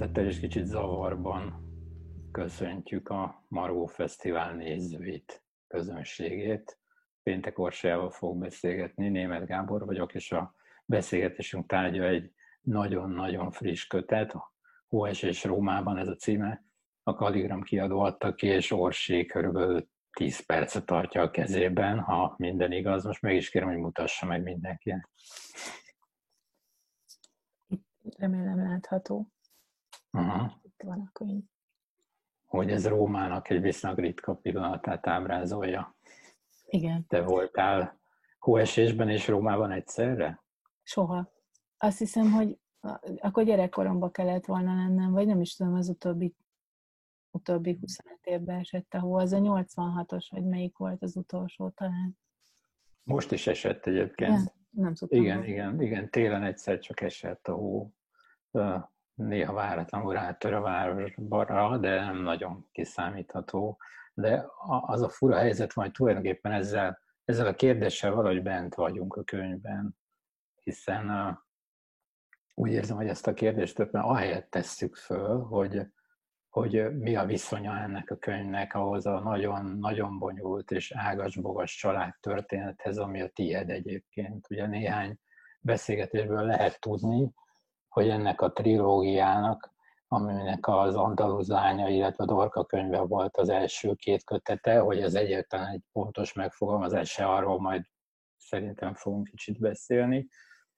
[0.00, 1.68] szeretettel és kicsit zavarban
[2.32, 6.78] köszöntjük a Maró Fesztivál nézőit, közönségét.
[7.22, 14.34] Péntek Orsájával fog beszélgetni, Német Gábor vagyok, és a beszélgetésünk tárgya egy nagyon-nagyon friss kötet,
[14.88, 16.64] Hóes és Rómában ez a címe,
[17.02, 22.72] a Kaligram kiadó adta ki, és Orsi körülbelül 10 percet tartja a kezében, ha minden
[22.72, 23.04] igaz.
[23.04, 25.08] Most meg is kérem, hogy mutassa meg mindenkinek.
[28.18, 29.30] Remélem látható.
[30.12, 30.52] Uh-huh.
[30.62, 31.42] Itt van a könyv.
[32.46, 35.96] Hogy ez Rómának egy viszonylag ritka pillanatát ábrázolja.
[36.66, 37.06] Igen.
[37.06, 38.00] Te voltál
[38.38, 40.42] hóesésben és Rómában egyszerre?
[40.82, 41.32] Soha.
[41.78, 42.58] Azt hiszem, hogy
[43.18, 46.34] akkor gyerekkoromban kellett volna lennem, vagy nem is tudom, az utóbbi,
[47.30, 49.14] utóbbi 25 évben esett a hó.
[49.14, 52.18] Az a 86-os, vagy melyik volt az utolsó talán.
[53.02, 54.30] Most is esett egyébként.
[54.30, 54.52] Igen?
[54.70, 55.22] Nem tudtam.
[55.22, 57.92] Igen, igen, igen, télen egyszer csak esett a hó.
[59.20, 63.78] Néha váratlanul rátör a városba, de nem nagyon kiszámítható.
[64.14, 64.46] De
[64.86, 69.96] az a fura helyzet hogy tulajdonképpen ezzel, ezzel a kérdéssel valahogy bent vagyunk a könyvben,
[70.62, 71.36] hiszen uh,
[72.54, 75.80] úgy érzem, hogy ezt a kérdést többen ahelyett tesszük föl, hogy,
[76.48, 82.98] hogy mi a viszonya ennek a könyvnek ahhoz a nagyon-nagyon bonyolult és ágas-bogas család történethez,
[82.98, 84.46] ami a tied egyébként.
[84.50, 85.18] Ugye néhány
[85.60, 87.32] beszélgetésből lehet tudni,
[87.90, 89.72] hogy ennek a trilógiának,
[90.08, 95.14] aminek az Andaluz lánya, illetve a Dorka könyve volt az első két kötete, hogy ez
[95.14, 97.84] egyetlen egy pontos megfogalmazás, se arról majd
[98.36, 100.28] szerintem fogunk kicsit beszélni,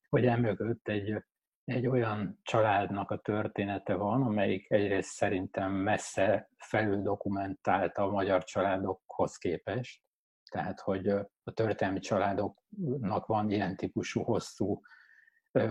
[0.08, 1.22] hogy emögött egy
[1.64, 9.36] egy olyan családnak a története van, amelyik egyrészt szerintem messze felül dokumentálta a magyar családokhoz
[9.36, 10.02] képest,
[10.50, 14.80] tehát hogy a történelmi családoknak van ilyen típusú hosszú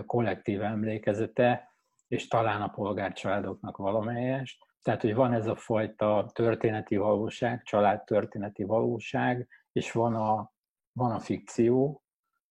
[0.06, 1.74] kollektív emlékezete,
[2.08, 4.64] és talán a polgárcsaládoknak valamelyest.
[4.82, 10.52] Tehát, hogy van ez a fajta történeti valóság, családtörténeti valóság, és van a,
[10.92, 12.02] van a fikció,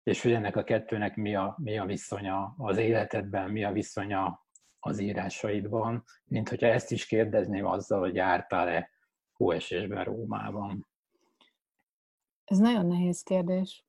[0.03, 4.45] és hogy ennek a kettőnek mi a, mi a viszonya az életedben, mi a viszonya
[4.79, 8.89] az írásaidban, mint hogyha ezt is kérdezném azzal, hogy jártál-e
[9.33, 10.87] hóesésben Rómában.
[12.43, 13.86] Ez nagyon nehéz kérdés,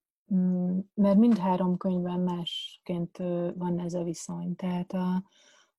[0.94, 3.16] mert mindhárom könyvben másként
[3.54, 4.54] van ez a viszony.
[4.54, 5.24] Tehát a,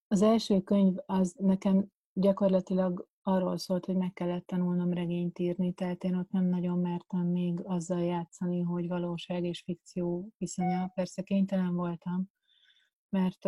[0.07, 6.03] az első könyv az nekem gyakorlatilag arról szólt, hogy meg kellett tanulnom regényt írni, tehát
[6.03, 10.91] én ott nem nagyon mertem még azzal játszani, hogy valóság és fikció viszonya.
[10.93, 12.29] Persze kénytelen voltam,
[13.09, 13.43] mert,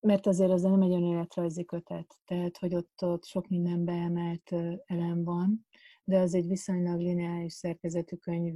[0.00, 5.24] mert azért az nem egy önéletrajzi kötet, tehát hogy ott, ott sok minden beemelt elem
[5.24, 5.66] van,
[6.04, 8.54] de az egy viszonylag lineáris szerkezetű könyv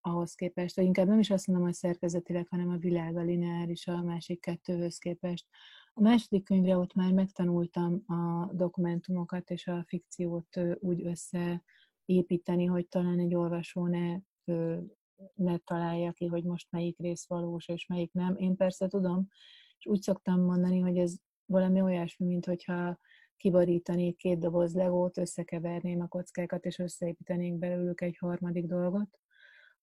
[0.00, 3.86] ahhoz képest, vagy inkább nem is azt mondom, hogy szerkezetileg, hanem a világ a lineáris
[3.86, 5.46] a másik kettőhöz képest.
[5.92, 13.18] A második könyvre ott már megtanultam a dokumentumokat és a fikciót úgy összeépíteni, hogy talán
[13.18, 14.18] egy olvasó ne,
[15.34, 18.36] ne találja ki, hogy most melyik rész valós és melyik nem.
[18.36, 19.28] Én persze tudom,
[19.78, 22.98] és úgy szoktam mondani, hogy ez valami olyasmi, mint hogyha
[23.36, 29.20] kibarítanék két doboz legót, összekeverném a kockákat, és összeépítenénk belőlük egy harmadik dolgot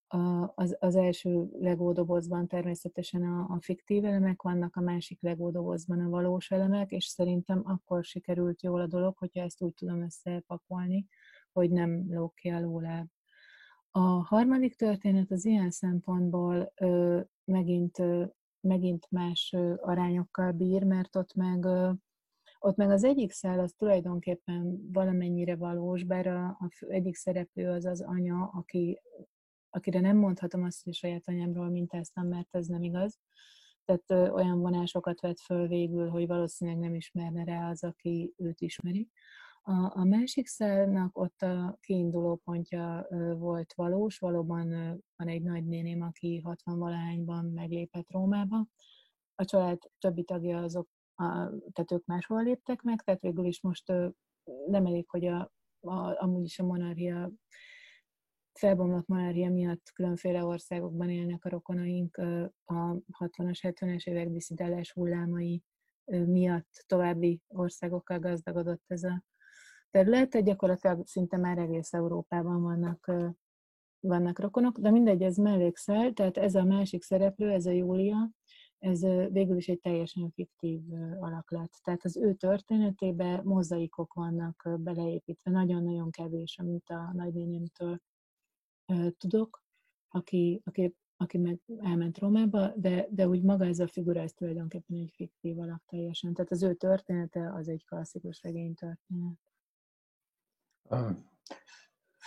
[0.08, 5.52] a, az, az első Lego dobozban természetesen a, a fiktív elemek vannak, a másik Lego
[5.52, 10.02] dobozban a valós elemek, és szerintem akkor sikerült jól a dolog, hogyha ezt úgy tudom
[10.02, 11.08] összepakolni,
[11.52, 13.08] hogy nem lók ki alóláb.
[13.92, 18.26] A harmadik történet az ilyen szempontból ö, megint, ö,
[18.62, 21.92] megint más ö, arányokkal bír, mert ott meg, ö,
[22.60, 27.86] ott meg az egyik szál az tulajdonképpen valamennyire valós, bár a, a egyik szereplő az
[27.86, 29.02] az anya, aki
[29.70, 33.20] akire nem mondhatom azt, hogy a saját anyámról mintáztam, mert ez nem igaz.
[33.86, 38.62] Tehát ö, olyan vonásokat vett föl végül, hogy valószínűleg nem ismerne rá az, aki őt
[38.62, 39.10] ismeri.
[39.62, 46.02] A, a másik szálnak ott a kiinduló pontja volt valós, valóban ö, van egy nagynéném,
[46.02, 48.68] aki 60 valahányban meglépett Rómába.
[49.36, 51.24] A család többi tagja azok, a,
[51.72, 54.08] tehát ők máshol léptek meg, tehát végül is most ö,
[54.68, 57.32] nem elég, hogy a, a, amúgy is a monarchia
[58.58, 62.18] felbomlott malária miatt különféle országokban élnek a rokonaink,
[62.66, 65.64] a 60-as, 70-es évek diszidálás hullámai
[66.06, 69.24] miatt további országokkal gazdagodott ez a
[69.92, 73.12] terület, tehát gyakorlatilag szinte már egész Európában vannak,
[74.00, 78.32] vannak rokonok, de mindegy, ez mellékszel, tehát ez a másik szereplő, ez a Júlia,
[78.80, 79.02] ez
[79.32, 80.82] végül is egy teljesen fiktív
[81.20, 81.70] alaklat.
[81.84, 88.00] Tehát az ő történetébe mozaikok vannak beleépítve, nagyon-nagyon kevés, amit a nagynénémtől
[89.18, 89.64] tudok,
[90.08, 94.98] aki, aki aki meg elment Rómába, de, de úgy maga ez a figura, ez tulajdonképpen
[94.98, 96.34] egy fiktív alak teljesen.
[96.34, 99.40] Tehát az ő története az egy klasszikus regénytörténet.
[100.90, 101.30] Um,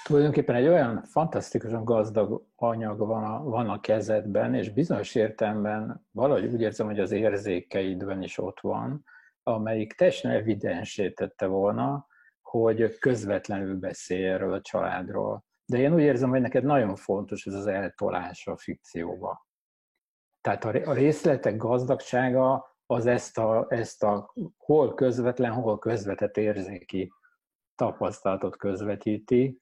[0.04, 6.52] tulajdonképpen egy olyan fantasztikusan gazdag anyag van a, van a kezedben, és bizonyos értelemben valahogy
[6.52, 9.04] úgy érzem, hogy az érzékeidben is ott van,
[9.42, 12.06] amelyik teljesen evidensé tette volna,
[12.40, 15.44] hogy közvetlenül beszélj erről a családról.
[15.70, 19.46] De én úgy érzem, hogy neked nagyon fontos ez az eltolás a fikcióba.
[20.40, 27.12] Tehát a részletek gazdagsága az ezt a, ezt a hol közvetlen, hol közvetett érzéki
[27.74, 29.60] tapasztalatot közvetíti.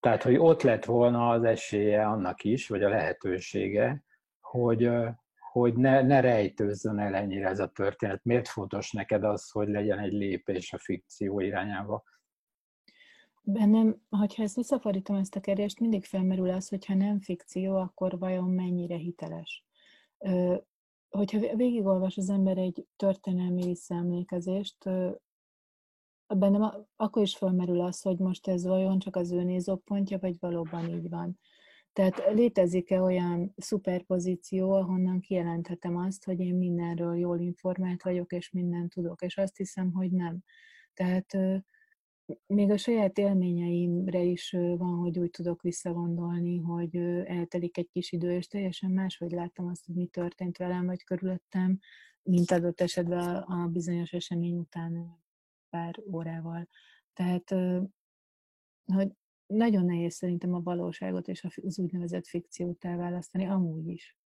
[0.00, 4.04] Tehát, hogy ott lett volna az esélye annak is, vagy a lehetősége,
[4.40, 4.90] hogy,
[5.52, 8.24] hogy ne, ne rejtőzzön el ennyire ez a történet.
[8.24, 12.02] Miért fontos neked az, hogy legyen egy lépés a fikció irányába?
[13.46, 18.50] Bennem, hogyha ezt visszafordítom ezt a kérdést, mindig felmerül az, hogyha nem fikció, akkor vajon
[18.50, 19.64] mennyire hiteles.
[21.08, 24.84] Hogyha végigolvas az ember egy történelmi visszaemlékezést,
[26.26, 30.88] bennem akkor is felmerül az, hogy most ez vajon csak az ő nézőpontja, vagy valóban
[30.88, 31.38] így van.
[31.92, 38.92] Tehát létezik-e olyan szuperpozíció, ahonnan kijelenthetem azt, hogy én mindenről jól informált vagyok, és mindent
[38.92, 40.38] tudok, és azt hiszem, hogy nem.
[40.94, 41.36] Tehát
[42.46, 48.32] még a saját élményeimre is van, hogy úgy tudok visszagondolni, hogy eltelik egy kis idő,
[48.32, 51.78] és teljesen máshogy láttam azt, hogy mi történt velem, vagy körülöttem,
[52.22, 55.22] mint adott esetben a bizonyos esemény után
[55.70, 56.68] pár órával.
[57.12, 57.54] Tehát,
[58.84, 59.12] hogy
[59.46, 64.18] nagyon nehéz szerintem a valóságot és az úgynevezett fikciót elválasztani, amúgy is.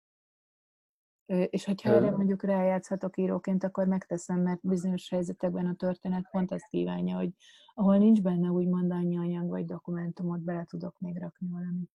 [1.27, 6.67] És hogyha erre mondjuk rájátszhatok íróként, akkor megteszem, mert bizonyos helyzetekben a történet pont azt
[6.67, 7.29] kívánja, hogy
[7.73, 11.91] ahol nincs benne úgymond annyi anyag vagy dokumentumot, bele tudok még rakni valamit,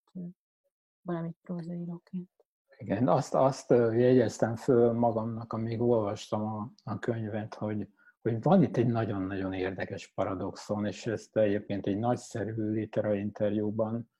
[1.01, 2.29] valamit prózaíróként.
[2.77, 7.87] Igen, azt, azt jegyeztem föl magamnak, amíg olvastam a, a könyvet, hogy,
[8.21, 14.11] hogy van itt egy nagyon-nagyon érdekes paradoxon, és ezt egyébként egy nagyszerű litera interjúban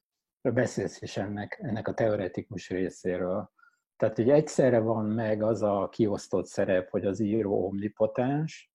[0.41, 3.51] beszélsz is ennek, ennek a teoretikus részéről.
[4.03, 8.71] Tehát, hogy egyszerre van meg az a kiosztott szerep, hogy az író omnipotens,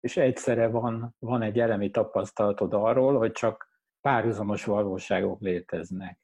[0.00, 3.68] és egyszerre van, van egy elemi tapasztalatod arról, hogy csak
[4.00, 6.18] párhuzamos valóságok léteznek.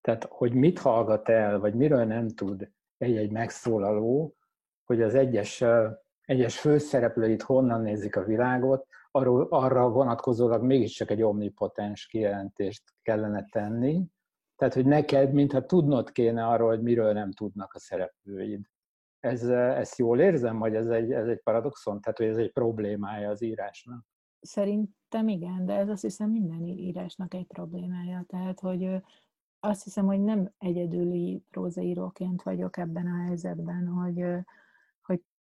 [0.00, 4.36] Tehát, hogy mit hallgat el, vagy miről nem tud egy-egy megszólaló,
[4.84, 5.64] hogy az egyes
[6.22, 14.04] egyes főszereplőit honnan nézik a világot, arról, arra vonatkozólag mégiscsak egy omnipotens kijelentést kellene tenni.
[14.62, 18.66] Tehát, hogy neked, mintha tudnod kéne arról, hogy miről nem tudnak a szereplőid.
[19.20, 22.00] Ez, ezt jól érzem, hogy ez egy, ez egy paradoxon?
[22.00, 24.04] Tehát, hogy ez egy problémája az írásnak?
[24.40, 28.24] Szerintem igen, de ez azt hiszem minden írásnak egy problémája.
[28.26, 29.02] Tehát, hogy
[29.60, 34.24] azt hiszem, hogy nem egyedüli prózaíróként vagyok ebben a helyzetben, hogy,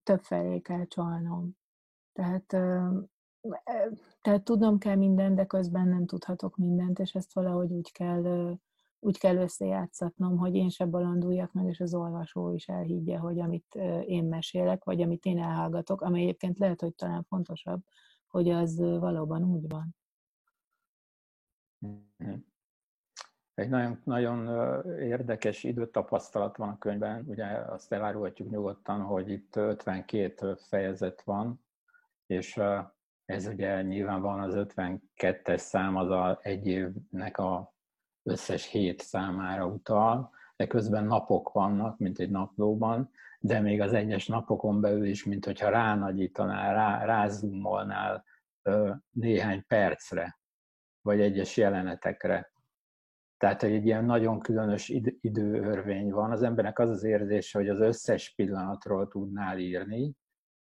[0.04, 1.58] több felé kell csalnom.
[2.14, 2.46] Tehát,
[4.22, 8.58] tehát tudnom kell mindent, de közben nem tudhatok mindent, és ezt valahogy úgy kell,
[9.00, 13.76] úgy kell összejátszatnom, hogy én se balanduljak meg, és az olvasó is elhiggye, hogy amit
[14.06, 17.82] én mesélek, vagy amit én elhallgatok, amely egyébként lehet, hogy talán fontosabb,
[18.28, 19.96] hogy az valóban úgy van.
[21.88, 22.36] Mm-hmm.
[23.54, 24.48] Egy nagyon, nagyon
[25.00, 31.66] érdekes időtapasztalat van a könyvben, ugye azt elárulhatjuk nyugodtan, hogy itt 52 fejezet van,
[32.26, 32.62] és
[33.26, 37.75] ez ugye nyilván van az 52-es szám, az a egy évnek a
[38.26, 44.28] összes hét számára utal, de közben napok vannak, mint egy naplóban, de még az egyes
[44.28, 48.24] napokon belül is, mint hogyha ránagyítanál, rá, rázumolnál
[49.12, 50.40] néhány percre,
[51.02, 52.52] vagy egyes jelenetekre.
[53.38, 54.90] Tehát, hogy egy ilyen nagyon különös
[55.22, 56.32] időörvény van.
[56.32, 60.16] Az embernek az az érzése, hogy az összes pillanatról tudnál írni,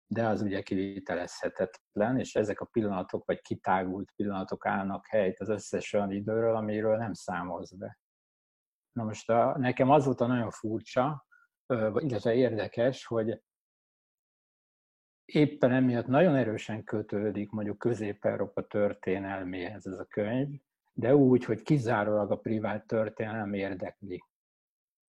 [0.07, 5.93] de az ugye kivitelezhetetlen, és ezek a pillanatok, vagy kitágult pillanatok állnak helyt az összes
[5.93, 7.99] olyan időről, amiről nem számolsz be.
[8.91, 11.25] Na most a, nekem az volt a nagyon furcsa,
[11.93, 13.41] illetve érdekes, hogy
[15.25, 20.59] éppen emiatt nagyon erősen kötődik mondjuk Közép-Európa történelméhez ez a könyv,
[20.93, 24.23] de úgy, hogy kizárólag a privát történelem érdekli.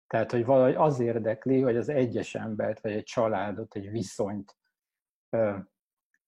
[0.07, 4.57] Tehát, hogy valahogy az érdekli, hogy az egyes embert, vagy egy családot, egy viszonyt,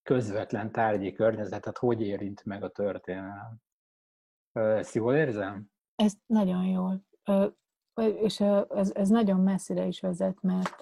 [0.03, 3.61] közvetlen tárgyi környezetet hogy érint meg a történelem.
[4.53, 5.71] Ezt jól érzem?
[5.95, 7.03] Ezt nagyon jól.
[7.95, 10.81] És ez, ez nagyon messzire is vezet, mert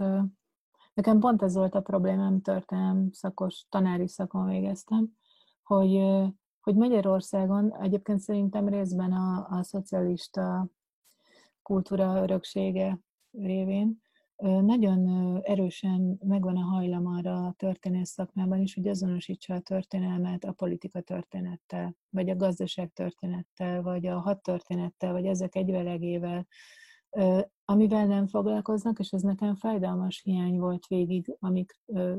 [0.95, 5.17] nekem pont ez volt a problémám, történelem szakos, tanári szakon végeztem,
[5.63, 5.99] hogy
[6.65, 10.69] hogy Magyarországon egyébként szerintem részben a, a szocialista
[11.63, 12.99] kultúra öröksége
[13.31, 14.03] révén
[14.43, 15.09] nagyon
[15.43, 21.01] erősen megvan a hajlam arra a történész szakmában is, hogy azonosítsa a történelmet a politika
[21.01, 26.47] történettel, vagy a gazdaság történettel, vagy a hat történettel, vagy ezek egyvelegével,
[27.65, 31.71] amivel nem foglalkoznak, és ez nekem fájdalmas hiány volt végig, amíg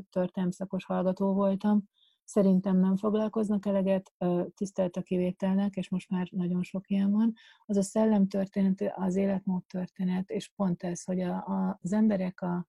[0.10, 1.84] történelmszakos hallgató voltam,
[2.26, 4.14] szerintem nem foglalkoznak eleget,
[4.56, 7.34] tisztelt a kivételnek, és most már nagyon sok ilyen van,
[7.66, 12.68] az a szellemtörténet, az életmód történet, és pont ez, hogy a, a, az emberek a,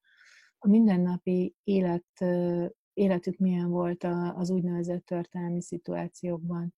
[0.58, 2.24] a mindennapi élet,
[2.92, 6.74] életük milyen volt az úgynevezett történelmi szituációkban.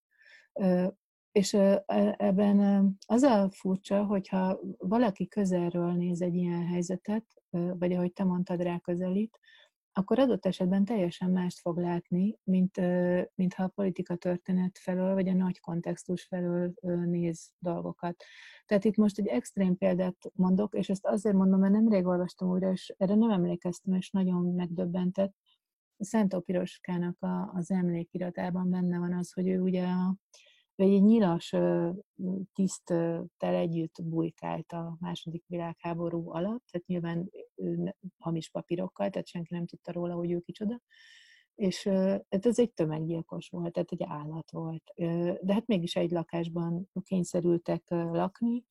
[1.32, 1.84] És e,
[2.16, 2.58] ebben
[3.06, 8.78] az a furcsa, hogyha valaki közelről néz egy ilyen helyzetet, vagy ahogy te mondtad, rá
[8.78, 9.38] közelít,
[9.98, 12.76] akkor adott esetben teljesen mást fog látni, mint,
[13.34, 16.72] mint ha a politika történet felől, vagy a nagy kontextus felől
[17.04, 18.24] néz dolgokat.
[18.66, 22.70] Tehát itt most egy extrém példát mondok, és ezt azért mondom, mert nemrég olvastam újra,
[22.70, 25.34] és erre nem emlékeztem, és nagyon megdöbbentett.
[25.98, 30.16] Szentó Piroskának a, az emlékiratában benne van az, hogy ő ugye a,
[30.78, 31.54] vagy egy nyilas
[32.52, 37.30] tiszttel együtt bujkált a második világháború alatt, tehát nyilván
[38.18, 40.80] hamis papírokkal, tehát senki nem tudta róla, hogy ő kicsoda.
[41.54, 41.86] És
[42.28, 44.92] hát ez egy tömeggyilkos volt, tehát egy állat volt.
[45.42, 48.64] De hát mégis egy lakásban kényszerültek lakni,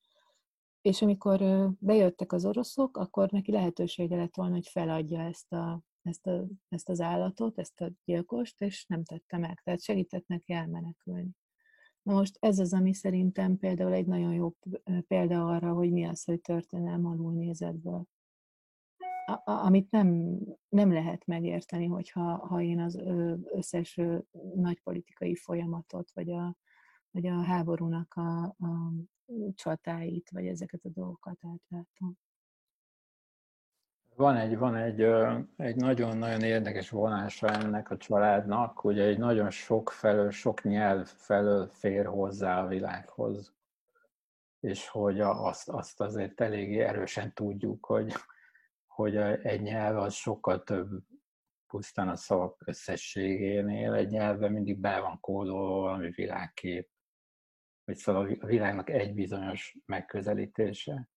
[0.82, 6.28] és amikor bejöttek az oroszok, akkor neki lehetősége lett volna, hogy feladja ezt, a, ezt,
[6.28, 9.62] a, ezt az állatot, ezt a gyilkost, és nem tette meg.
[9.64, 11.30] Tehát segített neki elmenekülni.
[12.08, 14.54] Na most ez az, ami szerintem például egy nagyon jó
[15.08, 18.06] példa arra, hogy mi az, hogy történelm alulnézetből.
[19.26, 22.96] A, amit nem, nem lehet megérteni, hogyha ha én az
[23.44, 24.00] összes
[24.56, 26.56] nagy politikai folyamatot, vagy a,
[27.12, 28.94] vagy a háborúnak a, a
[29.54, 32.18] csatáit, vagy ezeket a dolgokat átlátom.
[34.18, 35.02] Van egy, van egy,
[35.58, 41.68] egy nagyon-nagyon érdekes vonása ennek a családnak, hogy egy nagyon sok felől, sok nyelv felől
[41.68, 43.54] fér hozzá a világhoz.
[44.60, 48.14] És hogy azt, azt azért eléggé erősen tudjuk, hogy,
[48.86, 50.90] hogy egy nyelv az sokkal több
[51.68, 53.94] pusztán a szavak összességénél.
[53.94, 56.90] Egy nyelvben mindig be van kódolva valami világkép,
[57.86, 61.10] vagy szóval a világnak egy bizonyos megközelítése.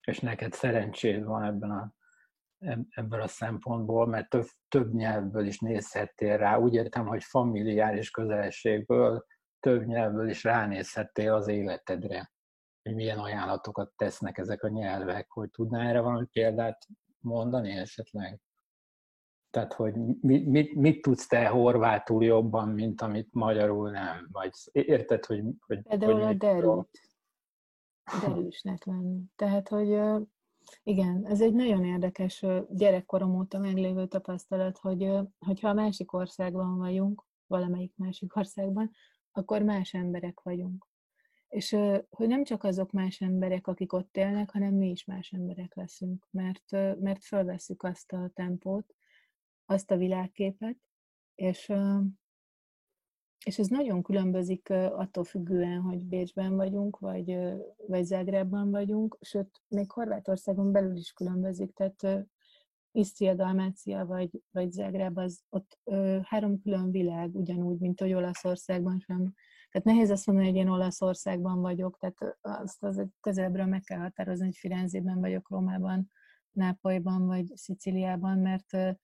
[0.00, 1.94] És neked szerencséd van ebben a
[2.90, 6.58] ebből a szempontból, mert több, több nyelvből is nézhettél rá.
[6.58, 9.24] Úgy értem, hogy familiáris közelségből
[9.60, 12.32] több nyelvből is ránézhettél az életedre,
[12.82, 16.86] hogy milyen ajánlatokat tesznek ezek a nyelvek, hogy tudná erre valami példát
[17.18, 18.40] mondani esetleg?
[19.50, 24.28] Tehát, hogy mit, mit, mit tudsz te horvátul jobban, mint amit magyarul nem?
[24.32, 25.42] Vagy érted, hogy...
[25.66, 27.00] hogy Például hogy a derült.
[28.26, 29.22] Derűsnek lenni.
[29.36, 30.00] Tehát, hogy
[30.82, 37.24] igen, ez egy nagyon érdekes gyerekkorom óta meglévő tapasztalat, hogy hogyha a másik országban vagyunk,
[37.46, 38.90] valamelyik másik országban,
[39.32, 40.86] akkor más emberek vagyunk.
[41.48, 41.76] És
[42.10, 46.26] hogy nem csak azok más emberek, akik ott élnek, hanem mi is más emberek leszünk,
[46.30, 48.94] mert, mert fölveszük azt a tempót,
[49.64, 50.76] azt a világképet,
[51.34, 51.72] és
[53.44, 57.38] és ez nagyon különbözik attól függően, hogy Bécsben vagyunk, vagy,
[57.86, 62.26] vagy Zágrában vagyunk, sőt, még Horvátországon belül is különbözik, tehát
[62.96, 68.98] Isztria, Dalmácia vagy, vagy Zágráb, az ott ö, három külön világ, ugyanúgy, mint hogy Olaszországban
[68.98, 69.34] sem.
[69.70, 74.44] Tehát nehéz azt mondani, hogy én Olaszországban vagyok, tehát azt az közelebbről meg kell határozni,
[74.44, 76.10] hogy Firenzében vagyok, Rómában,
[76.50, 78.98] Nápolyban vagy Sziciliában, mert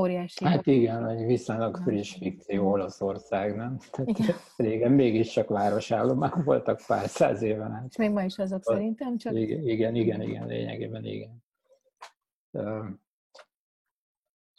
[0.00, 0.44] óriási.
[0.44, 3.78] Hát igen, egy viszonylag friss fikció Olaszország, nem?
[3.90, 4.36] Tehát igen.
[4.56, 7.86] régen mégis csak városállomák voltak pár száz éven át.
[7.88, 9.34] És még ma is azok a, szerintem, csak...
[9.34, 11.42] Igen, igen, igen, igen, lényegében igen.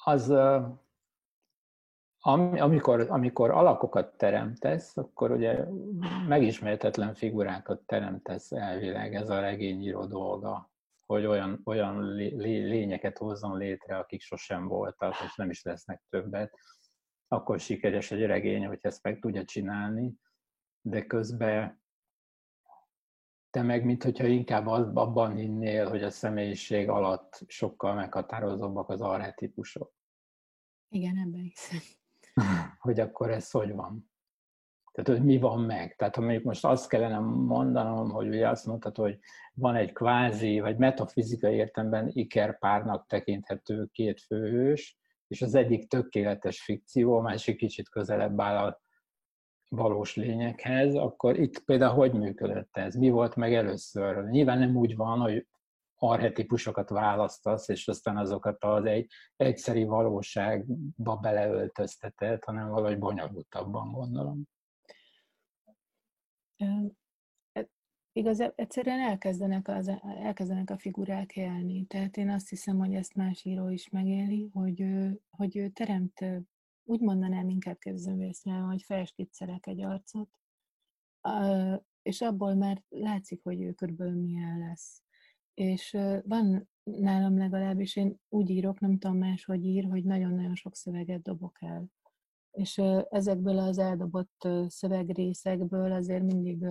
[0.04, 0.34] Az,
[2.22, 5.66] amikor, amikor alakokat teremtesz, akkor ugye
[6.28, 10.71] megismerhetetlen figurákat teremtesz elvileg, ez a regényíró dolga
[11.12, 16.58] hogy olyan, olyan lényeket hozzon létre, akik sosem voltak, és nem is lesznek többet,
[17.28, 20.14] akkor sikeres egy regény, hogy ezt meg tudja csinálni,
[20.82, 21.82] de közben
[23.50, 29.94] te meg, mint hogyha inkább abban hinnél, hogy a személyiség alatt sokkal meghatározóbbak az arhetipusok.
[30.88, 31.80] Igen, ebben hiszem.
[32.80, 34.11] Hogy akkor ez hogy van?
[35.04, 35.96] Tehát, hogy mi van meg.
[35.96, 39.20] Tehát, ha mondjuk most azt kellene mondanom, hogy ugye azt mondtad, hogy
[39.54, 47.18] van egy kvázi, vagy metafizikai értemben ikerpárnak tekinthető két főhős, és az egyik tökéletes fikció,
[47.18, 48.82] a másik kicsit közelebb áll a
[49.70, 52.96] valós lényekhez, akkor itt például hogy működött ez?
[52.96, 54.24] Mi volt meg először?
[54.24, 55.48] Nyilván nem úgy van, hogy
[55.96, 64.44] arhetipusokat választasz, és aztán azokat az egy egyszeri valóságba beleöltözteted, hanem valahogy bonyolultabban gondolom.
[66.62, 67.70] E,
[68.12, 71.86] igaz, egyszerűen elkezdenek, az, elkezdenek a figurák élni.
[71.86, 74.86] Tehát én azt hiszem, hogy ezt más író is megéli, hogy,
[75.30, 76.26] hogy ő teremt,
[76.84, 80.30] úgy mondanám inkább képzőművészre, hogy felskiccelek egy arcot,
[82.02, 85.04] és abból már látszik, hogy ő körülbelül milyen lesz.
[85.54, 90.76] És van nálam legalábbis, én úgy írok, nem tudom más, hogy ír, hogy nagyon-nagyon sok
[90.76, 91.86] szöveget dobok el.
[92.52, 96.66] És ezekből az eldobott szövegrészekből azért mindig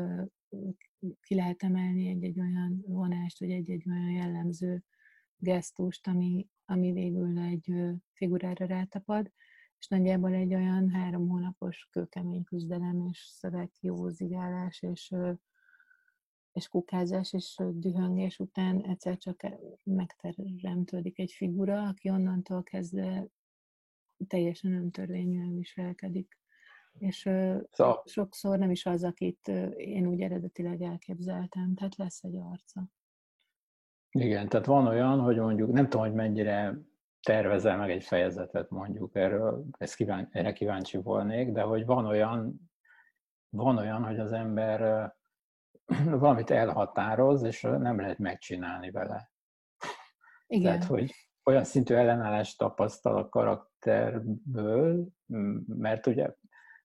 [1.21, 4.83] ki lehet emelni egy-egy olyan vonást, vagy egy-egy olyan jellemző
[5.37, 7.73] gesztust, ami, ami végül egy
[8.13, 9.33] figurára rátapad,
[9.79, 15.15] és nagyjából egy olyan három hónapos kőkemény küzdelem, és szöveg jó zigálás, és
[16.53, 19.47] és kukázás és dühöngés után egyszer csak
[19.85, 23.27] megteremtődik egy figura, aki onnantól kezdve
[24.27, 26.39] teljesen öntörvényűen viselkedik.
[26.99, 27.19] És
[27.71, 28.03] szóval...
[28.05, 32.89] sokszor nem is az, akit én úgy eredetileg elképzeltem, tehát lesz egy arca.
[34.11, 36.79] Igen, tehát van olyan, hogy mondjuk, nem tudom, hogy mennyire
[37.23, 42.71] tervezel meg egy fejezetet mondjuk, erről, ezt kíván, erre kíváncsi volnék, de hogy van olyan,
[43.49, 45.13] van olyan, hogy az ember
[46.05, 49.31] valamit elhatároz, és nem lehet megcsinálni vele.
[50.47, 50.63] Igen.
[50.63, 55.09] Tehát, hogy olyan szintű ellenállást tapasztal a karakterből,
[55.67, 56.35] mert ugye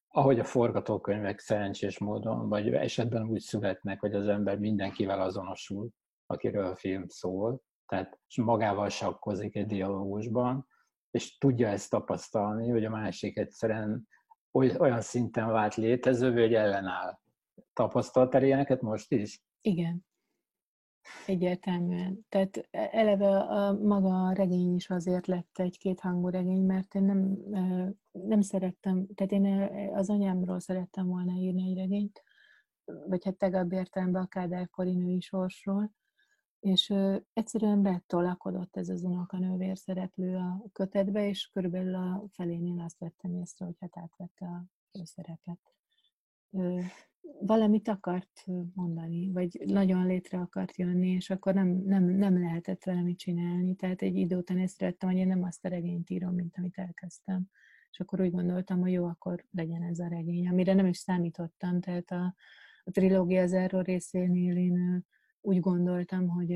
[0.08, 5.90] ahogy a forgatókönyvek szerencsés módon, vagy esetben úgy születnek, hogy az ember mindenkivel azonosul,
[6.26, 10.68] akiről a film szól, tehát és magával sakkozik egy dialógusban,
[11.12, 14.08] és tudja ezt tapasztalni, hogy a másik egyszerűen
[14.78, 17.20] olyan szinten vált létezővé, hogy ellenáll
[17.74, 19.44] Tapasztaltál ilyeneket most is?
[19.62, 20.06] Igen.
[21.26, 22.26] Egyértelműen.
[22.30, 27.38] Tehát eleve a maga a regény is azért lett egy kéthangú regény, mert én nem,
[28.12, 29.46] nem szerettem, tehát én
[29.94, 32.24] az anyámról szerettem volna írni egy regényt,
[32.86, 35.92] vagy hát tegabb értelemben a Kádár női sorsról,
[36.60, 36.94] és
[37.34, 43.66] egyszerűen betolakodott ez az unokanővér szereplő a kötetbe, és körülbelül a felénél azt vettem észre,
[43.66, 45.76] hogy hát átvette a szerepet
[47.40, 53.02] valamit akart mondani, vagy nagyon létre akart jönni, és akkor nem, nem, nem lehetett vele
[53.02, 53.76] mit csinálni.
[53.76, 57.44] Tehát egy idő után észrevettem, hogy én nem azt a regényt írom, mint amit elkezdtem.
[57.92, 61.82] És akkor úgy gondoltam, hogy jó, akkor legyen ez a regény, amire nem is számítottam.
[61.82, 62.36] Tehát a,
[62.84, 65.06] a trilógia záró részénél én
[65.42, 66.56] úgy gondoltam, hogy,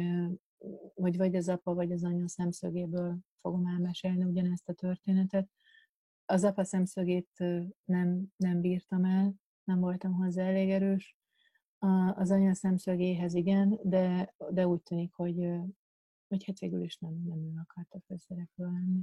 [0.94, 5.50] hogy vagy az apa, vagy az anya szemszögéből fogom elmesélni ugyanezt a történetet.
[6.26, 7.44] Az apa szemszögét
[7.86, 9.34] nem, nem bírtam el,
[9.70, 11.18] nem voltam hozzá elég erős.
[12.14, 15.36] Az anya szemszögéhez igen, de, de úgy tűnik, hogy,
[16.28, 19.02] hogy hát végül is nem, nem ő akart a főszereplő lenni.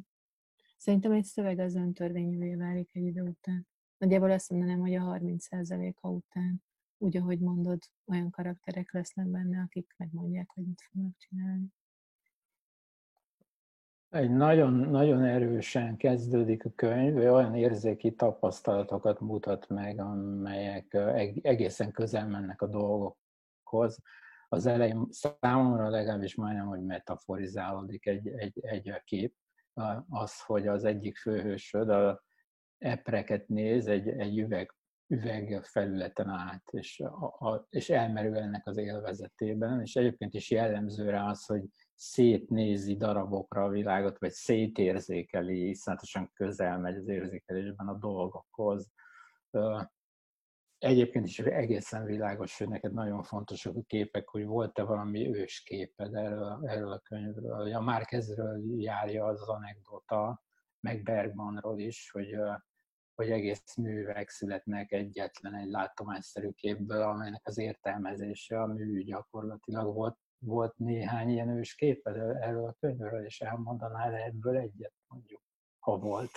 [0.77, 3.67] Szerintem egy szöveg az öntörvényűvé válik egy idő után.
[3.99, 6.63] Nagyjából azt mondanám, hogy a 30%-a után,
[6.99, 11.73] úgy, ahogy mondod, olyan karakterek lesznek benne, akik megmondják, hogy mit fognak csinálni
[14.17, 20.95] egy nagyon, nagyon erősen kezdődik a könyv, olyan érzéki tapasztalatokat mutat meg, amelyek
[21.43, 23.99] egészen közel mennek a dolgokhoz.
[24.49, 29.35] Az elején számomra legalábbis majdnem, hogy metaforizálódik egy, egy, egy kép,
[30.09, 32.25] az, hogy az egyik főhősöd a
[32.79, 34.75] epreket néz egy, egy üveg,
[35.07, 41.11] üveg felületen át, és, a, a, és elmerül ennek az élvezetében, és egyébként is jellemző
[41.11, 41.63] rá az, hogy
[41.97, 48.91] szétnézi darabokra a világot, vagy szétérzékeli, iszonyatosan közel megy az érzékelésben a dolgokhoz.
[50.79, 56.61] Egyébként is egészen világos, hogy neked nagyon fontosak a képek, hogy volt-e valami ősképed erről,
[56.67, 57.75] erről a könyvről.
[57.75, 60.43] A Márkezről járja az, anekdota,
[60.81, 62.37] meg Bergmanról is, hogy,
[63.15, 70.19] hogy egész művek születnek egyetlen egy látományszerű képből, amelynek az értelmezése a mű gyakorlatilag volt
[70.39, 75.43] volt néhány ilyen ősképed erről a könyvről, és elmondanál ebből egyet, mondjuk,
[75.79, 76.31] ha volt.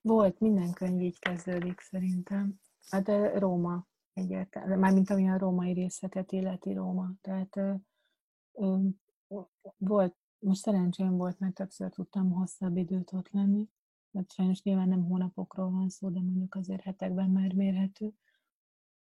[0.00, 2.60] Volt, minden könyv így kezdődik szerintem.
[2.90, 7.10] Hát Róma egyértelműen, mármint ami a római részeket illeti Róma.
[7.20, 7.74] Tehát ö,
[8.52, 8.88] ö,
[9.76, 13.68] volt, most szerencsém volt, mert többször tudtam hosszabb időt ott lenni.
[14.10, 18.12] mert sajnos nyilván nem hónapokról van szó, de mondjuk azért hetekben már mérhető.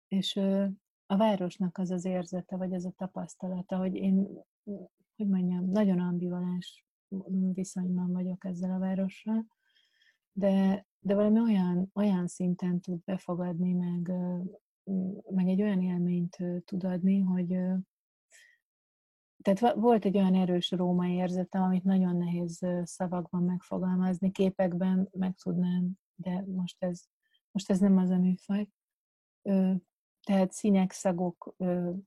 [0.08, 0.68] És ö,
[1.12, 4.28] a városnak az az érzete, vagy az a tapasztalata, hogy én,
[5.16, 6.86] hogy mondjam, nagyon ambivalens
[7.54, 9.46] viszonyban vagyok ezzel a várossal,
[10.32, 14.12] de de valami olyan, olyan szinten tud befogadni, meg,
[15.30, 17.48] meg egy olyan élményt tud adni, hogy
[19.42, 25.92] tehát volt egy olyan erős római érzetem, amit nagyon nehéz szavakban megfogalmazni, képekben meg tudnám,
[26.16, 27.02] de most ez,
[27.52, 28.68] most ez nem az a műfaj.
[30.24, 31.56] Tehát színek, szagok,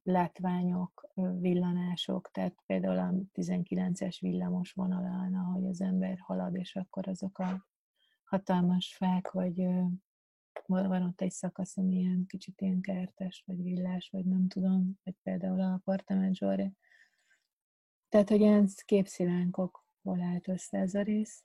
[0.02, 7.38] látványok, villanások, tehát például a 19-es villamos vonalán, ahogy az ember halad, és akkor azok
[7.38, 7.66] a
[8.24, 9.66] hatalmas fák, vagy
[10.66, 15.16] van ott egy szakasz, ami ilyen kicsit ilyen kertes, vagy villás, vagy nem tudom, vagy
[15.22, 16.38] például a apartament.
[18.08, 21.44] Tehát, hogy ilyen képszilánkokból állt össze ez a rész.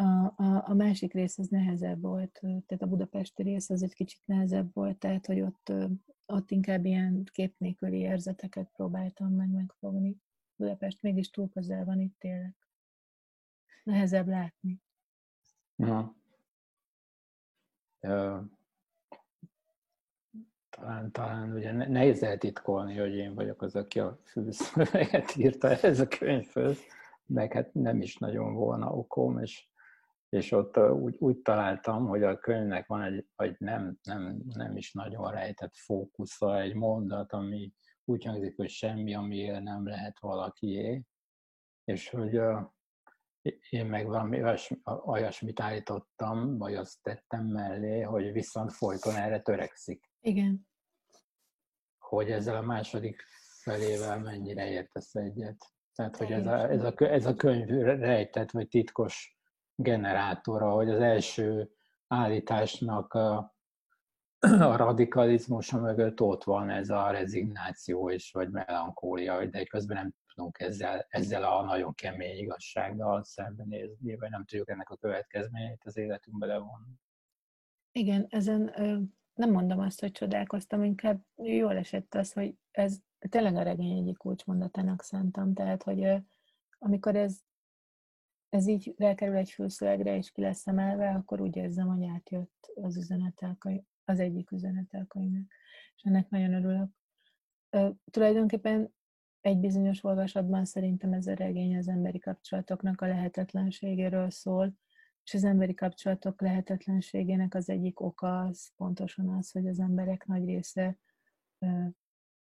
[0.00, 4.20] A, a, a másik rész az nehezebb volt, tehát a budapesti rész az egy kicsit
[4.24, 5.72] nehezebb volt, tehát, hogy ott,
[6.26, 10.16] ott inkább ilyen kép nélküli érzeteket próbáltam meg megfogni.
[10.56, 12.56] Budapest mégis túl közel van itt tényleg.
[13.84, 14.80] Nehezebb látni.
[15.76, 16.14] Ja.
[18.00, 18.48] Ja.
[20.70, 26.08] Talán, talán ugye nehéz eltitkolni, hogy én vagyok az, aki a fülszöveget írta ez a
[26.08, 26.78] könyvhöz,
[27.26, 29.69] meg hát nem is nagyon volna okom, és,
[30.30, 34.92] és ott úgy, úgy találtam, hogy a könyvnek van egy, vagy nem, nem, nem is
[34.92, 37.72] nagyon rejtett fókusza, egy mondat, ami
[38.04, 41.04] úgy hangzik, hogy semmi, ami nem lehet valakié,
[41.84, 42.40] és hogy
[43.70, 44.42] én meg valami
[44.84, 50.10] olyasmit állítottam, vagy azt tettem mellé, hogy viszont folyton erre törekszik.
[50.20, 50.68] Igen.
[51.98, 53.22] Hogy ezzel a második
[53.62, 55.64] felével mennyire értesz egyet.
[55.94, 59.39] Tehát, hogy ez a, ez, a, ez a könyv rejtett, vagy titkos
[59.82, 61.70] generátora, hogy az első
[62.06, 63.36] állításnak a,
[64.38, 70.58] a radikalizmusa mögött ott van ez a rezignáció és vagy melankólia, de közben nem tudunk
[70.60, 76.46] ezzel, ezzel a nagyon kemény igazsággal szembenézni, vagy nem tudjuk ennek a következményeit az életünkbe
[76.46, 76.94] levonni.
[77.92, 78.74] Igen, ezen
[79.34, 84.16] nem mondom azt, hogy csodálkoztam, inkább jól esett az, hogy ez tényleg a regény egyik
[84.16, 86.22] kulcsmondatának szántam, tehát, hogy
[86.78, 87.40] amikor ez,
[88.50, 92.96] ez így felkerül egy fülszövegre, és ki lesz emelve, akkor úgy érzem, hogy átjött az
[92.96, 93.68] üzenetek,
[94.04, 95.52] az egyik üzenetelkönyvnek,
[95.96, 96.88] és ennek nagyon örülök.
[98.10, 98.94] tulajdonképpen
[99.40, 104.74] egy bizonyos olvasatban szerintem ez a regény az emberi kapcsolatoknak a lehetetlenségéről szól,
[105.24, 110.44] és az emberi kapcsolatok lehetetlenségének az egyik oka az pontosan az, hogy az emberek nagy
[110.44, 110.98] része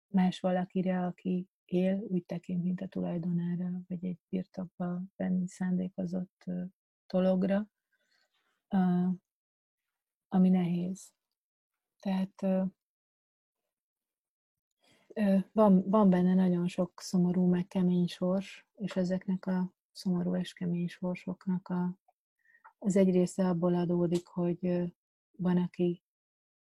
[0.07, 6.45] más valakire, aki él, úgy tekint, mint a tulajdonára, vagy egy birtokba venni szándékozott
[7.07, 7.69] dologra,
[10.27, 11.13] ami nehéz.
[11.99, 12.41] Tehát
[15.51, 20.87] van, van benne nagyon sok szomorú, meg kemény sors, és ezeknek a szomorú és kemény
[20.87, 21.97] sorsoknak a,
[22.79, 24.93] az egy része abból adódik, hogy
[25.37, 26.03] van, aki,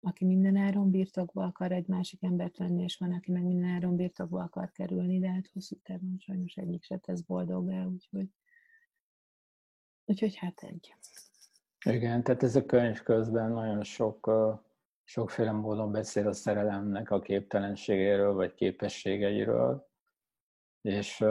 [0.01, 3.97] aki minden áron birtokba akar egy másik embert venni, és van, aki meg minden áron
[3.97, 8.27] birtokba akar kerülni, de hát hosszú távon sajnos egyik se tesz boldogá, úgyhogy,
[10.05, 10.95] úgyhogy hát egy.
[11.85, 14.31] Igen, tehát ez a könyv közben nagyon sok
[15.05, 19.89] sokféle módon beszél a szerelemnek a képtelenségéről vagy képességeiről,
[20.81, 21.25] és,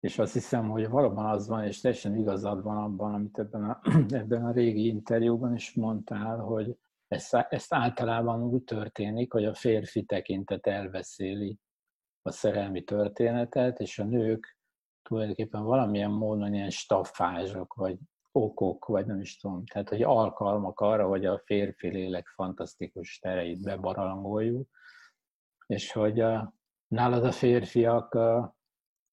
[0.00, 3.80] és azt hiszem, hogy valóban az van, és teljesen igazad van abban, amit ebben a,
[4.20, 10.04] ebben a régi interjúban is mondtál, hogy ezt, ezt általában úgy történik, hogy a férfi
[10.04, 11.58] tekintet elveszéli
[12.22, 14.58] a szerelmi történetet, és a nők
[15.02, 17.98] tulajdonképpen valamilyen módon ilyen staffázsok, vagy
[18.32, 23.62] okok, vagy nem is tudom, tehát hogy alkalmak arra, hogy a férfi lélek fantasztikus tereit
[23.62, 24.68] bebarangoljuk,
[25.66, 26.54] és hogy a,
[26.88, 28.56] nálad a férfiak a,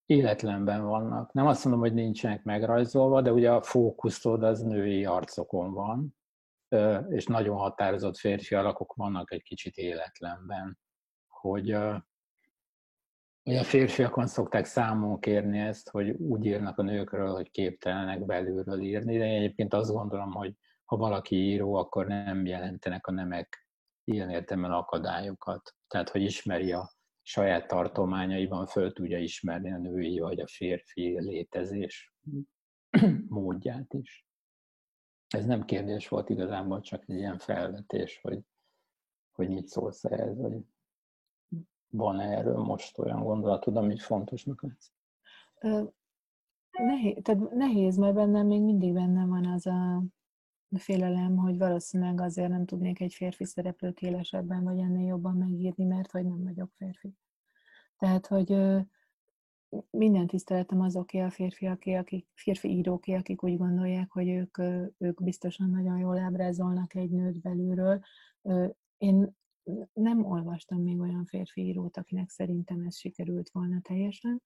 [0.06, 1.34] életlenben vannak.
[1.34, 6.16] Nem azt mondom, hogy nincsenek megrajzolva, de ugye a fókuszod az női arcokon van,
[7.10, 10.80] és nagyon határozott férfi alakok vannak egy kicsit életlenben.
[11.28, 11.78] Hogy
[13.46, 18.82] Ugye a férfiakon szokták számon kérni ezt, hogy úgy írnak a nőkről, hogy képtelenek belülről
[18.82, 20.54] írni, de én egyébként azt gondolom, hogy
[20.86, 23.68] ha valaki író, akkor nem jelentenek a nemek
[24.04, 25.76] ilyen értelemben akadályokat.
[25.88, 32.14] Tehát, hogy ismeri a saját tartományaiban, föl tudja ismerni a női vagy a férfi létezés
[33.28, 34.26] módját is.
[35.34, 38.40] Ez nem kérdés volt igazából, csak egy ilyen felvetés, hogy,
[39.32, 40.66] hogy mit szólsz ehhez, vagy
[41.90, 44.92] van -e erről most olyan gondolatod, ami fontosnak lesz?
[46.72, 50.04] Nehéz, tehát nehéz, mert bennem még mindig benne van az a
[50.78, 56.12] félelem, hogy valószínűleg azért nem tudnék egy férfi szereplőt élesebben vagy ennél jobban megírni, mert
[56.12, 57.14] hogy nem vagyok férfi.
[57.98, 58.56] Tehát, hogy
[59.90, 64.58] minden tiszteletem azoké a férfiaké, akik, férfi íróké, akik úgy gondolják, hogy ők,
[64.98, 68.00] ők biztosan nagyon jól ábrázolnak egy nőt belülről.
[68.98, 69.36] Én
[69.94, 74.42] nem olvastam még olyan férfi írót, akinek szerintem ez sikerült volna teljesen.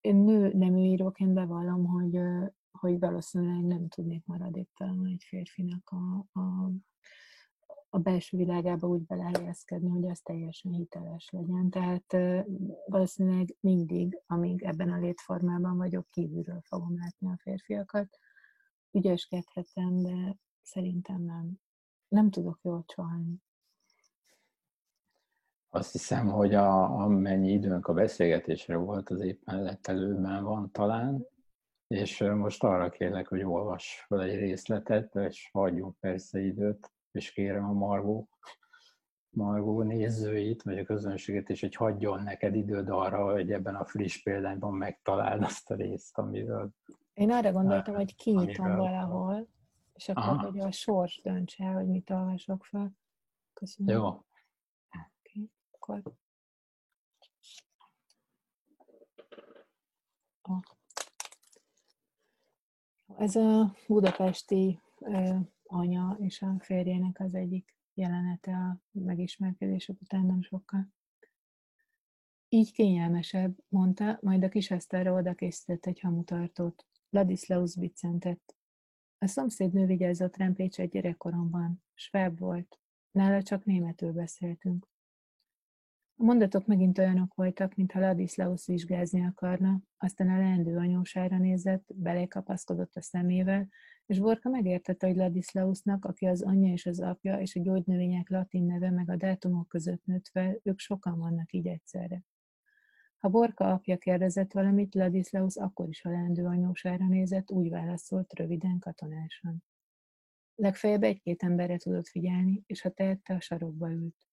[0.00, 2.20] Én nő nemű íróként bevallom, hogy,
[2.70, 6.70] hogy valószínűleg nem tudnék maradéktalanul egy férfinak a, a,
[7.92, 11.70] a belső világába úgy belehelyezkedni, hogy az teljesen hiteles legyen.
[11.70, 12.16] Tehát
[12.86, 18.18] valószínűleg mindig, amíg ebben a létformában vagyok, kívülről fogom látni a férfiakat.
[18.90, 21.52] Ügyeskedhetem, de szerintem nem.
[22.08, 23.42] Nem tudok jól csalni.
[25.72, 31.26] Azt hiszem, hogy a, amennyi időnk a beszélgetésre volt, az éppen letelőben van talán,
[31.86, 37.64] és most arra kérlek, hogy olvass fel egy részletet, és hagyjunk persze időt, és kérem
[37.64, 38.28] a Margó,
[39.30, 44.22] Margó nézőit, vagy a közönséget is, hogy hagyjon neked időd arra, hogy ebben a friss
[44.22, 46.70] példányban megtaláld azt a részt, amiről...
[47.14, 48.84] Én arra gondoltam, hogy kinyitom amiről...
[48.84, 49.48] valahol,
[49.92, 50.50] és akkor, Aha.
[50.50, 52.92] hogy a sors döntse el, hogy mit olvasok fel.
[53.52, 53.96] Köszönöm.
[53.96, 54.06] Jó.
[54.06, 55.50] Okay.
[55.70, 56.02] Akkor...
[60.42, 60.60] Oh.
[63.16, 64.80] Ez a budapesti
[65.70, 70.88] anya és a férjének az egyik jelenete a megismerkedésük után nem sokkal.
[72.48, 76.86] Így kényelmesebb, mondta, majd a kis Eszterre oda készített egy hamutartót.
[77.10, 78.56] Ladislaus biccentett.
[79.18, 81.82] A szomszédnő vigyázott rám Pécset gyerekkoromban.
[81.94, 82.78] Sváb volt.
[83.10, 84.88] Nála csak németül beszéltünk.
[86.16, 92.96] A mondatok megint olyanok voltak, mintha Ladislaus vizsgázni akarna, aztán a leendő anyósára nézett, belékapaszkodott
[92.96, 93.68] a szemével,
[94.10, 98.64] és Borka megértette, hogy Ladislausnak, aki az anyja és az apja, és a gyógynövények latin
[98.64, 102.24] neve meg a dátumok között nőtt fel, ők sokan vannak így egyszerre.
[103.18, 108.78] Ha Borka apja kérdezett valamit, Ladislaus akkor is a leendő anyósára nézett, úgy válaszolt röviden,
[108.78, 109.64] katonásan.
[110.54, 114.28] Legfeljebb egy-két emberre tudott figyelni, és ha tehette, a sarokba ült.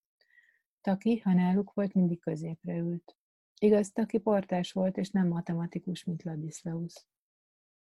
[0.82, 3.18] Taki, ha náluk volt, mindig középre ült.
[3.60, 7.08] Igaz, Taki portás volt, és nem matematikus, mint Ladislaus.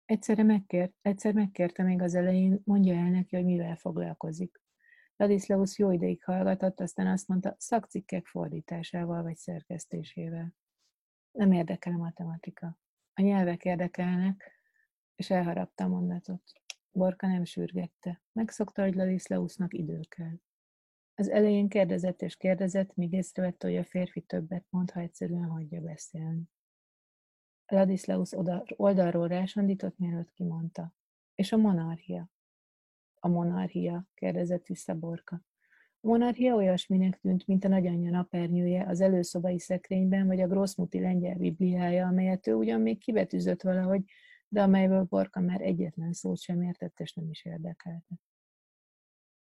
[0.07, 4.61] Egyszerre megkért, egyszer megkérte még az elején, mondja el neki, hogy mivel foglalkozik.
[5.16, 10.55] Ladislaus jó ideig hallgatott, aztán azt mondta, szakcikkek fordításával vagy szerkesztésével.
[11.31, 12.79] Nem érdekel a matematika.
[13.14, 14.61] A nyelvek érdekelnek,
[15.14, 16.42] és elharapta a mondatot.
[16.90, 18.23] Borka nem sürgette.
[18.33, 20.40] Megszokta, hogy Ladislausnak idő kell.
[21.14, 25.81] Az elején kérdezett és kérdezett, míg észrevette, hogy a férfi többet mond, ha egyszerűen hagyja
[25.81, 26.42] beszélni.
[27.67, 28.31] Ladislaus
[28.77, 30.95] oldalról rásandított, mielőtt kimondta.
[31.35, 32.31] És a monarchia?
[33.15, 35.41] A monarchia, kérdezett vissza Borka.
[36.01, 41.37] A monarchia olyasminek tűnt, mint a nagyanyja napernyője az előszobai szekrényben, vagy a Grossmuti lengyel
[41.37, 44.05] bibliája, amelyet ő ugyan még kibetűzött valahogy,
[44.49, 48.15] de amelyből Borka már egyetlen szót sem értett, és nem is érdekelte.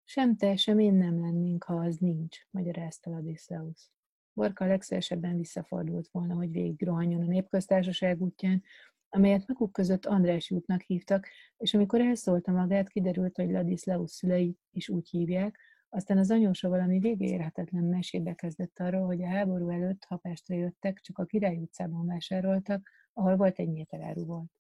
[0.03, 3.91] Sem te, sem én nem lennénk, ha az nincs, magyarázta Ladislaus.
[4.33, 8.63] Borka legszélesebben visszafordult volna, hogy végig rohanjon a népköztársaság útján,
[9.09, 14.89] amelyet maguk között András útnak hívtak, és amikor elszólta magát, kiderült, hogy Ladislaus szülei is
[14.89, 20.21] úgy hívják, aztán az anyósa valami végérhetetlen mesébe kezdett arról, hogy a háború előtt, ha
[20.47, 24.51] jöttek, csak a Király utcában vásároltak, ahol volt egy méteráru volt.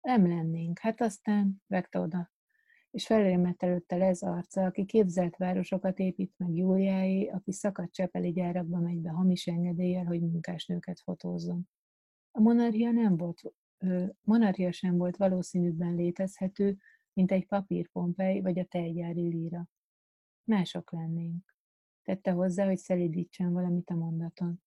[0.00, 2.33] Nem lennénk, hát aztán vegte oda
[2.94, 8.78] és felémet előtte ez arca, aki képzelt városokat épít meg Júliáé, aki szakadt csepeli gyárakba
[8.78, 11.68] megy be hamis engedéllyel, hogy munkásnőket fotózzon.
[12.30, 13.42] A monarchia nem volt,
[14.20, 16.76] monarchia sem volt valószínűbben létezhető,
[17.12, 19.68] mint egy papírpompej vagy a tejgyári líra.
[20.44, 21.56] Mások lennénk.
[22.02, 24.62] Tette hozzá, hogy szelidítsen valamit a mondaton.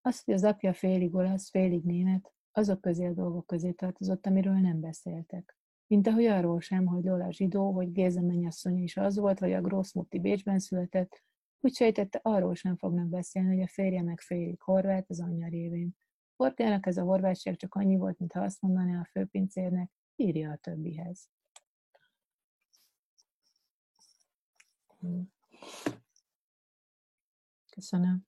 [0.00, 4.58] Az, hogy az apja félig olasz, félig német, azok közé a dolgok közé tartozott, amiről
[4.58, 5.56] nem beszéltek.
[5.86, 9.60] Mint ahogy arról sem, hogy Lola zsidó, hogy Géza mennyasszonya is az volt, vagy a
[9.60, 11.24] Grossmutti Bécsben született,
[11.60, 15.96] úgy sejtette, arról sem fognak beszélni, hogy a férje meg félig horvát az anyja révén.
[16.36, 21.30] Portiának ez a horvátság csak annyi volt, mintha azt mondaná a főpincérnek, írja a többihez.
[25.00, 25.20] Hm.
[27.70, 28.26] Köszönöm.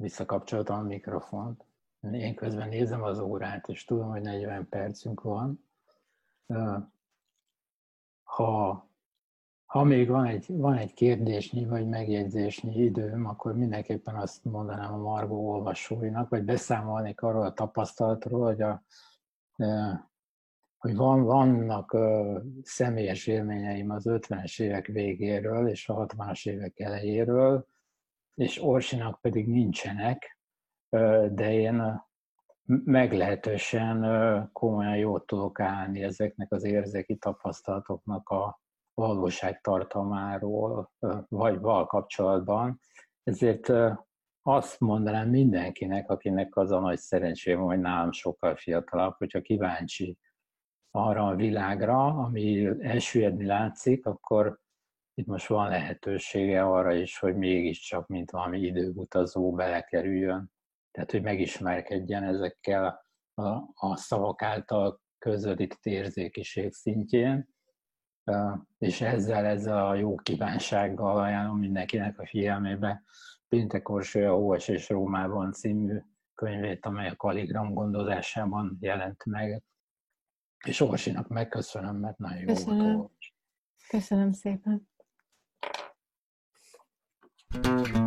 [0.00, 1.64] Visszakapcsoltam a mikrofont.
[2.12, 5.64] Én közben nézem az órát, és tudom, hogy 40 percünk van.
[8.22, 8.88] Ha,
[9.64, 14.96] ha még van egy, van egy kérdésnyi vagy megjegyzésnyi időm, akkor mindenképpen azt mondanám a
[14.96, 18.82] Margó olvasóinak, vagy beszámolnék arról a tapasztalatról, hogy a
[20.78, 21.96] hogy van, vannak
[22.62, 27.66] személyes élményeim az 50-es évek végéről és a 60-as évek elejéről,
[28.40, 30.38] és Orsinak pedig nincsenek,
[31.30, 32.02] de én
[32.84, 34.00] meglehetősen
[34.52, 38.60] komolyan jót tudok állni ezeknek az érzéki tapasztalatoknak a
[38.94, 40.90] valóság tartalmáról,
[41.28, 42.80] vagy val kapcsolatban.
[43.22, 43.72] Ezért
[44.42, 50.18] azt mondanám mindenkinek, akinek az a nagy szerencsém, hogy nálam sokkal fiatalabb, hogyha kíváncsi
[50.90, 54.58] arra a világra, ami elsüllyedni látszik, akkor
[55.14, 60.52] itt most van lehetősége arra is, hogy mégiscsak, mint valami időutazó belekerüljön.
[60.90, 67.48] Tehát, hogy megismerkedjen ezekkel a, a szavak által közvetített érzékiség szintjén,
[68.78, 73.02] és ezzel, ezzel a jó kívánsággal ajánlom mindenkinek a figyelmébe
[73.48, 75.98] Péntek Orsolya Óvas és Rómában című
[76.34, 79.62] könyvét, amely a kaligram gondozásában jelent meg.
[80.64, 82.86] És Orsinak megköszönöm, mert nagyon Köszönöm.
[82.86, 83.12] jó volt.
[83.88, 84.89] Köszönöm szépen.
[87.52, 87.99] Thank you.